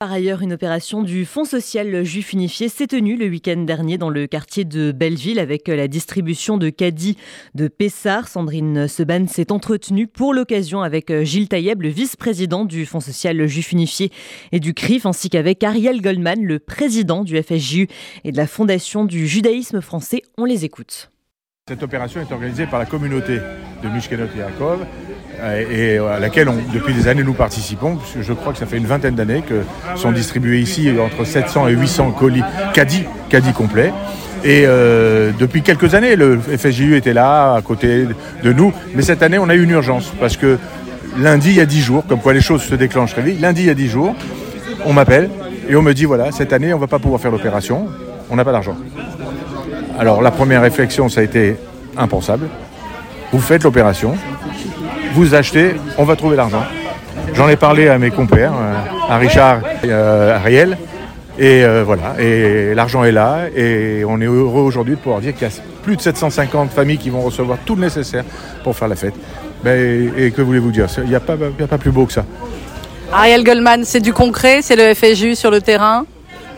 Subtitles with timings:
[0.00, 4.08] Par ailleurs, une opération du Fonds social juif unifié s'est tenue le week-end dernier dans
[4.08, 7.18] le quartier de Belleville avec la distribution de caddies
[7.54, 8.26] de Pessard.
[8.26, 13.72] Sandrine Seban s'est entretenue pour l'occasion avec Gilles Taïeb, le vice-président du Fonds social juif
[13.72, 14.10] unifié
[14.52, 17.86] et du CRIF, ainsi qu'avec Ariel Goldman, le président du FSJU
[18.24, 20.22] et de la Fondation du judaïsme français.
[20.38, 21.10] On les écoute.
[21.68, 23.38] Cette opération est organisée par la communauté
[23.82, 24.86] de Mishkenot Yaakov
[25.70, 29.14] et à laquelle depuis des années nous participons, je crois que ça fait une vingtaine
[29.14, 29.62] d'années que
[29.96, 32.42] sont distribués ici entre 700 et 800 colis
[32.74, 33.92] caddies complets.
[34.42, 38.06] Et euh, depuis quelques années, le FSJU était là, à côté
[38.42, 38.72] de nous.
[38.94, 40.58] Mais cette année, on a eu une urgence, parce que
[41.18, 43.62] lundi, il y a 10 jours, comme quoi les choses se déclenchent très vite, lundi,
[43.62, 44.14] il y a 10 jours,
[44.86, 45.28] on m'appelle
[45.68, 47.86] et on me dit, voilà, cette année, on ne va pas pouvoir faire l'opération,
[48.30, 48.76] on n'a pas d'argent.
[49.98, 51.56] Alors la première réflexion, ça a été
[51.96, 52.48] impensable.
[53.32, 54.14] Vous faites l'opération,
[55.12, 56.62] vous achetez, on va trouver l'argent.
[57.34, 58.74] J'en ai parlé à mes compères, euh,
[59.08, 60.76] à Richard et à Ariel.
[61.38, 65.32] Et euh, voilà, et l'argent est là, et on est heureux aujourd'hui de pouvoir dire
[65.32, 68.24] qu'il y a plus de 750 familles qui vont recevoir tout le nécessaire
[68.62, 69.14] pour faire la fête.
[69.64, 70.86] Ben, et, que voulez-vous dire?
[70.98, 72.24] Il n'y a, pas, a pas plus beau que ça.
[73.12, 76.04] Ariel Goldman, c'est du concret, c'est le FSU sur le terrain?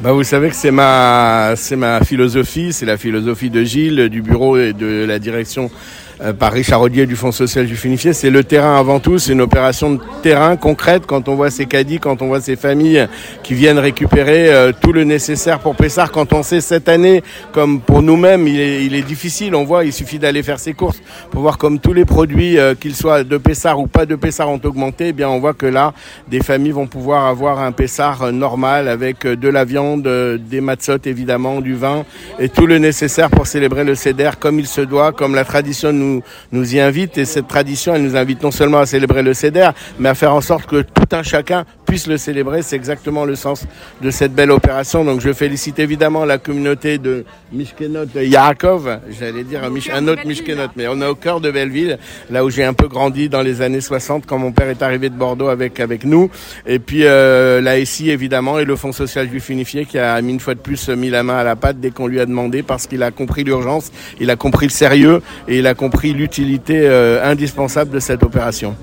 [0.00, 4.20] Bah vous savez que c'est ma, c'est ma philosophie, c'est la philosophie de Gilles, du
[4.20, 8.12] bureau et de la direction euh, par Richard Audier du Fonds social du Unifié.
[8.12, 11.66] C'est le terrain avant tout, c'est une opération de terrain concrète quand on voit ces
[11.66, 13.08] caddies, quand on voit ces familles
[13.42, 16.12] qui viennent récupérer euh, tout le nécessaire pour Pessard.
[16.12, 19.84] Quand on sait cette année, comme pour nous-mêmes, il est, il est, difficile, on voit,
[19.84, 23.24] il suffit d'aller faire ses courses pour voir comme tous les produits, euh, qu'ils soient
[23.24, 25.08] de Pessard ou pas de Pessard, ont augmenté.
[25.08, 25.92] Eh bien, on voit que là,
[26.28, 30.02] des familles vont pouvoir avoir un Pessard normal avec de la viande,
[30.38, 32.04] des matzot évidemment, du vin
[32.38, 35.92] et tout le nécessaire pour célébrer le Seder comme il se doit, comme la tradition
[35.92, 36.11] nous
[36.52, 39.70] nous, y invite et cette tradition, elle nous invite non seulement à célébrer le CEDER,
[39.98, 42.62] mais à faire en sorte que tout un chacun puisse le célébrer.
[42.62, 43.66] C'est exactement le sens
[44.00, 45.04] de cette belle opération.
[45.04, 50.68] Donc je félicite évidemment la communauté de Mishkenot de Yaakov, j'allais dire un, autre Mishkenot,
[50.74, 51.98] mais on est au cœur de Belleville,
[52.30, 55.10] là où j'ai un peu grandi dans les années 60 quand mon père est arrivé
[55.10, 56.30] de Bordeaux avec, avec nous.
[56.66, 60.32] Et puis euh, la SI évidemment et le Fonds social juif unifié qui a mis
[60.32, 62.62] une fois de plus mis la main à la pâte dès qu'on lui a demandé
[62.62, 66.88] parce qu'il a compris l'urgence, il a compris le sérieux et il a compris l'utilité
[66.88, 68.74] euh, indispensable de cette opération.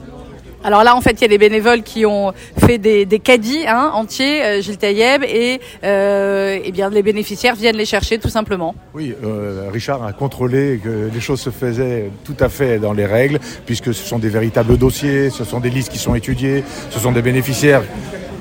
[0.63, 3.91] Alors là, en fait, il y a des bénévoles qui ont fait des, caddies hein,
[3.93, 8.75] entiers, euh, Gilles Taïeb, et euh, eh bien les bénéficiaires viennent les chercher tout simplement.
[8.93, 13.05] Oui, euh, Richard a contrôlé que les choses se faisaient tout à fait dans les
[13.05, 16.99] règles, puisque ce sont des véritables dossiers, ce sont des listes qui sont étudiées, ce
[16.99, 17.83] sont des bénéficiaires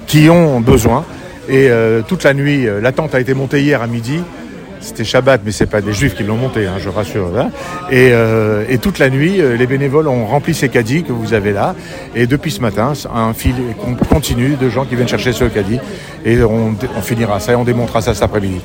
[0.06, 1.05] qui ont besoin.
[1.49, 1.71] Et
[2.06, 4.21] toute la nuit, l'attente a été montée hier à midi.
[4.81, 7.31] C'était Shabbat, mais c'est pas des Juifs qui l'ont monté, hein, je rassure.
[7.37, 7.50] Hein.
[7.91, 11.34] Et, euh, et, toute la nuit, euh, les bénévoles ont rempli ces caddies que vous
[11.34, 11.75] avez là.
[12.15, 13.55] Et depuis ce matin, un fil
[14.09, 15.81] continue de gens qui viennent chercher ce caddie.
[16.25, 18.61] Et on, finira ça et on démontrera ça cet après-midi.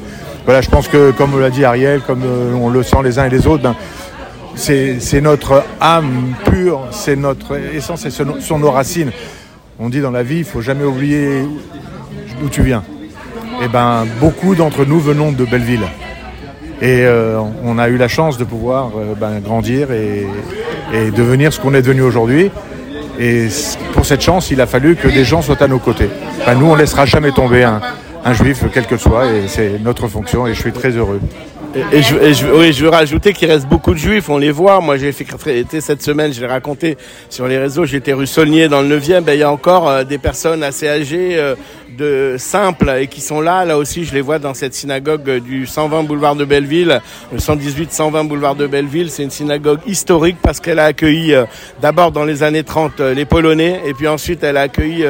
[0.46, 3.25] Voilà, je pense que, comme l'a dit Ariel, comme euh, on le sent les uns
[3.25, 3.75] et les autres, ben,
[4.56, 9.12] c'est notre âme pure, c'est notre essence et ce sont nos racines.
[9.79, 11.41] On dit dans la vie, il faut jamais oublier
[12.40, 12.84] d'où tu viens.
[13.63, 15.88] Et ben, beaucoup d'entre nous venons de Belleville.
[16.84, 20.28] Et euh, on a eu la chance de pouvoir euh, ben, grandir et,
[21.16, 22.52] devenir ce qu'on est devenu aujourd'hui.
[23.18, 23.48] Et
[23.94, 26.10] pour cette chance, il a fallu que des gens soient à nos côtés.
[26.46, 27.80] Ben, nous, on ne laissera jamais tomber un,
[28.25, 31.19] un juif, quel que soit, et c'est notre fonction, et je suis très heureux.
[31.75, 34.79] Et, je, oui, je veux rajouter qu'il reste beaucoup de juifs, on les voit.
[34.79, 36.97] Moi, j'ai été cette semaine, je l'ai raconté
[37.31, 40.03] sur les réseaux, j'étais rue Saulnier dans le 9e, ben, il y a encore euh,
[40.03, 41.56] des personnes assez âgées, euh,
[41.97, 43.66] de simples, et qui sont là.
[43.66, 47.01] Là aussi, je les vois dans cette synagogue du 120 boulevard de Belleville,
[47.31, 49.09] le 118-120 boulevard de Belleville.
[49.09, 51.45] C'est une synagogue historique parce qu'elle a accueilli euh,
[51.81, 55.05] d'abord dans les années 30 les Polonais, et puis ensuite elle a accueilli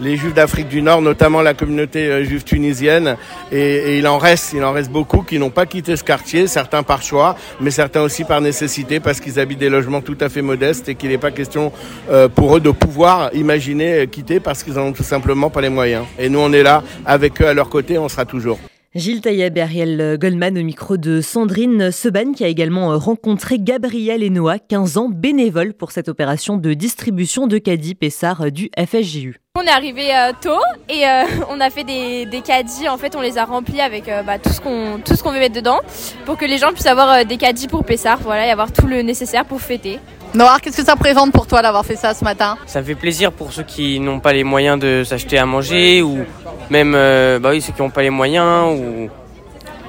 [0.00, 3.16] les Juifs d'Afrique du Nord, notamment la communauté juive tunisienne.
[3.52, 6.82] Et, et, il en reste, il en reste beaucoup qui n'ont pas quitté quartier, certains
[6.82, 10.42] par choix, mais certains aussi par nécessité parce qu'ils habitent des logements tout à fait
[10.42, 11.72] modestes et qu'il n'est pas question
[12.10, 15.68] euh, pour eux de pouvoir imaginer quitter parce qu'ils n'en ont tout simplement pas les
[15.68, 16.04] moyens.
[16.18, 18.58] Et nous, on est là avec eux à leur côté, on sera toujours.
[18.96, 24.24] Gilles Taïeb et Ariel Goldman au micro de Sandrine Seban qui a également rencontré Gabriel
[24.24, 29.36] Enoa, 15 ans, bénévole pour cette opération de distribution de caddies Pessard du FSJU.
[29.58, 33.16] On est arrivé euh, tôt et euh, on a fait des, des, caddies, en fait
[33.16, 35.56] on les a remplis avec euh, bah, tout ce qu'on tout ce qu'on veut mettre
[35.56, 35.80] dedans
[36.24, 39.02] pour que les gens puissent avoir des caddies pour Pessard, voilà, et avoir tout le
[39.02, 39.98] nécessaire pour fêter.
[40.34, 42.58] Noir, qu'est-ce que ça présente pour toi d'avoir fait ça ce matin?
[42.66, 46.24] Ça fait plaisir pour ceux qui n'ont pas les moyens de s'acheter à manger ou
[46.70, 49.10] même bah oui, ceux qui n'ont pas les moyens ou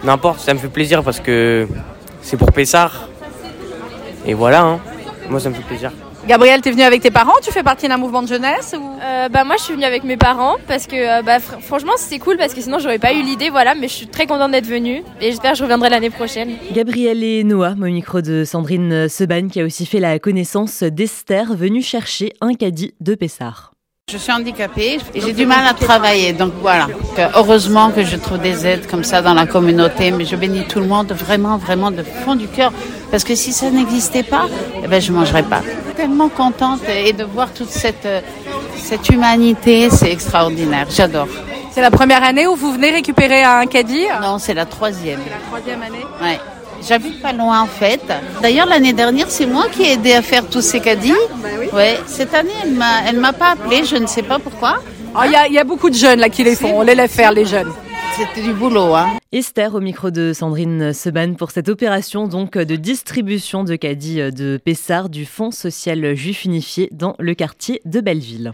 [0.03, 1.67] n'importe, ça me fait plaisir parce que
[2.23, 3.09] c'est pour Pessard.
[4.25, 4.79] Et voilà, hein.
[5.29, 5.91] moi ça me fait plaisir.
[6.27, 7.33] Gabriel, t'es venu avec tes parents?
[7.41, 8.83] Tu fais partie d'un mouvement de jeunesse ou...
[9.01, 11.93] Euh, bah moi je suis venue avec mes parents parce que euh, bah, fr- franchement
[11.97, 14.51] c'était cool parce que sinon j'aurais pas eu l'idée voilà mais je suis très contente
[14.51, 16.51] d'être venue et j'espère que je reviendrai l'année prochaine.
[16.73, 21.55] Gabriel et Noah, au micro de Sandrine Seban, qui a aussi fait la connaissance d'Esther,
[21.55, 23.70] venue chercher un caddie de Pessard.
[24.11, 26.33] Je suis handicapée et j'ai du mal à travailler.
[26.33, 26.87] Donc voilà.
[27.15, 30.11] Que heureusement que je trouve des aides comme ça dans la communauté.
[30.11, 32.73] Mais je bénis tout le monde vraiment, vraiment de fond du cœur.
[33.09, 34.47] Parce que si ça n'existait pas,
[34.83, 35.61] eh ben, je mangerais pas.
[35.95, 38.19] Tellement contente et de voir toute cette, euh,
[38.75, 40.87] cette humanité, c'est extraordinaire.
[40.89, 41.27] J'adore.
[41.71, 44.07] C'est la première année où vous venez récupérer un caddie?
[44.21, 45.19] Non, c'est la troisième.
[45.19, 46.05] La troisième année?
[46.21, 46.37] Ouais.
[46.87, 48.01] J'habite pas loin en fait.
[48.41, 51.13] D'ailleurs l'année dernière c'est moi qui ai aidé à faire tous ces caddies.
[51.73, 51.99] Ouais.
[52.07, 54.81] Cette année elle m'a elle m'a pas appelé, je ne sais pas pourquoi.
[55.15, 56.81] Ah, Il y, a- il y a beaucoup de jeunes là qui les font, on
[56.81, 57.71] les laisse faire les jeunes.
[58.17, 59.07] C'était du boulot hein.
[59.31, 64.59] Esther au micro de Sandrine Seban pour cette opération donc de distribution de caddies de
[64.63, 68.51] Pessard du Fonds social juif unifié dans le quartier de Belleville.